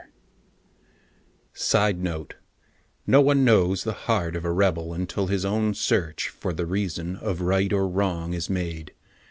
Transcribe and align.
][Sidenote: 1.53 2.33
_No 3.07 3.23
one 3.23 3.45
knows 3.45 3.83
the 3.83 3.93
heart 3.93 4.35
of 4.35 4.43
a 4.43 4.51
rebel 4.51 4.95
until 4.95 5.27
his 5.27 5.45
own 5.45 5.75
search 5.75 6.29
for 6.29 6.53
the 6.53 6.65
reason 6.65 7.17
of 7.17 7.39
right 7.41 7.71
or 7.71 7.87
wrong 7.87 8.33
is 8.33 8.49
made. 8.49 8.95